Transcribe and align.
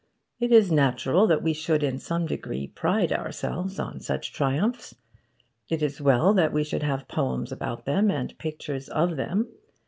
It 0.39 0.51
is 0.51 0.71
natural 0.71 1.27
that 1.27 1.43
we 1.43 1.53
should, 1.53 1.83
in 1.83 1.99
some 1.99 2.25
degree, 2.25 2.65
pride 2.65 3.13
ourselves 3.13 3.77
on 3.77 3.99
such 3.99 4.33
triumphs. 4.33 4.95
It 5.69 5.83
is 5.83 6.01
well 6.01 6.33
that 6.33 6.51
we 6.51 6.63
should 6.63 6.81
have 6.81 7.07
poems 7.07 7.51
about 7.51 7.85
them, 7.85 8.09
and 8.09 8.35
pictures 8.39 8.89
of 8.89 9.15
them. 9.15 9.49